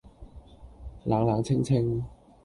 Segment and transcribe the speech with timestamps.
[1.03, 2.03] 冷冷清清，